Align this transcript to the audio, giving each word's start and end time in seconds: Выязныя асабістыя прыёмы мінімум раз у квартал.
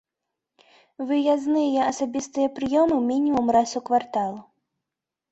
Выязныя 1.09 1.79
асабістыя 1.91 2.47
прыёмы 2.55 2.97
мінімум 3.11 3.51
раз 3.57 3.69
у 3.81 3.83
квартал. 3.91 4.33